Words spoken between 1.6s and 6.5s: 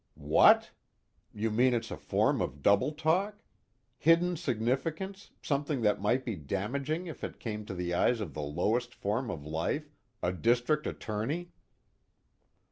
it's a form of doubletalk? Hidden significance, something that might be